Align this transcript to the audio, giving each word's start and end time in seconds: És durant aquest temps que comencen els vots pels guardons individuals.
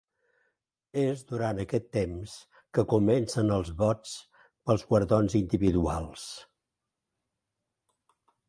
És 1.01 1.19
durant 1.31 1.59
aquest 1.63 1.85
temps 1.97 2.33
que 2.77 2.85
comencen 2.95 3.53
els 3.57 3.71
vots 3.83 4.15
pels 4.71 4.87
guardons 4.93 5.37
individuals. 5.43 6.27